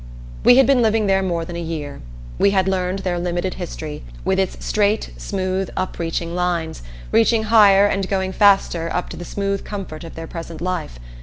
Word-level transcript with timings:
We 0.43 0.57
had 0.57 0.65
been 0.65 0.81
living 0.81 1.05
there 1.05 1.21
more 1.21 1.45
than 1.45 1.55
a 1.55 1.61
year. 1.61 2.01
We 2.39 2.49
had 2.49 2.67
learned 2.67 2.99
their 3.05 3.19
limited 3.19 3.53
history, 3.53 4.01
with 4.25 4.39
its 4.39 4.65
straight, 4.65 5.11
smooth, 5.15 5.69
upreaching 5.77 6.33
lines, 6.33 6.81
reaching 7.11 7.43
higher 7.43 7.85
and 7.85 8.09
going 8.09 8.31
faster 8.31 8.89
up 8.91 9.09
to 9.09 9.17
the 9.17 9.23
smooth 9.25 9.63
comfort 9.63 10.03
of 10.03 10.15
their 10.15 10.25
present 10.25 10.59
life. 10.59 10.97